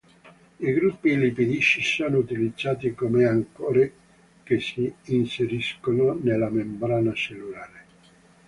[0.57, 3.91] I gruppi lipidici sono utilizzati come ancore
[4.41, 7.85] che si inseriscono nella membrana cellulare.